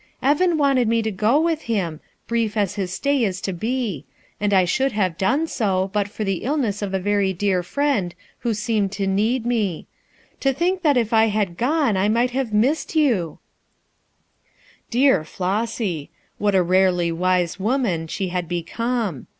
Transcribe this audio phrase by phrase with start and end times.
[0.23, 4.03] "Evan wanted me to go with him, brief as his stay is to be;
[4.39, 8.15] and I should have done so, but for the illness of a very dear friend
[8.39, 9.85] who seemed to need me;
[10.39, 14.45] to think that if I had gone, I might have missed you I"
[14.89, 16.09] Dear Flossy
[16.39, 19.27] 1 what a rarely wise little woman she had become!